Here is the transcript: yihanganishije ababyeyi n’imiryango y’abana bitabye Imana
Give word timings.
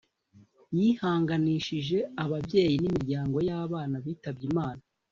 yihanganishije 0.77 1.97
ababyeyi 2.23 2.75
n’imiryango 2.83 3.37
y’abana 3.47 3.95
bitabye 4.05 4.45
Imana 4.51 4.81